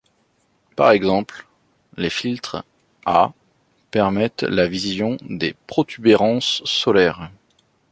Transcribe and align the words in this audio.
Par 0.75 0.89
exemple, 0.89 1.45
les 1.95 2.09
filtres 2.09 2.63
Hα 3.05 3.33
permettent 3.91 4.41
la 4.41 4.65
vision 4.67 5.17
des 5.29 5.53
protubérances 5.67 6.63
solaires. 6.65 7.29